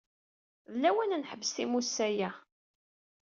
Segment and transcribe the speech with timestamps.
[0.71, 2.29] D lawan ad neḥbes timussa-a.